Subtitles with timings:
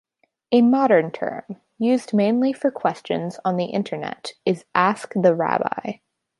[0.51, 5.99] A modern term, used mainly for questions on the internet is Ask the rabbi.